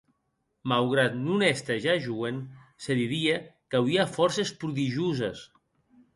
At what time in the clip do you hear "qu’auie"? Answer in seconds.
3.69-4.03